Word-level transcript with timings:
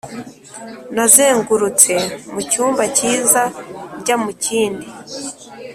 nazengurutse 0.95 1.93
mu 2.31 2.41
cyumba 2.51 2.83
cyiza 2.95 3.43
njya 3.97 4.15
mu 4.23 4.31
kindi, 4.43 4.87